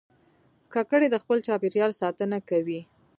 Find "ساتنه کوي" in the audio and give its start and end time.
2.01-2.79